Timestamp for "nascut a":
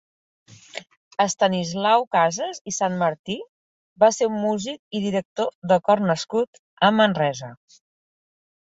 6.11-6.95